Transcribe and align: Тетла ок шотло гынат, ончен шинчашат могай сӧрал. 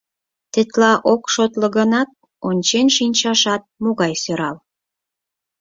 Тетла 0.53 0.91
ок 1.13 1.23
шотло 1.33 1.67
гынат, 1.77 2.09
ончен 2.47 2.87
шинчашат 2.95 3.61
могай 3.83 4.13
сӧрал. 4.23 4.57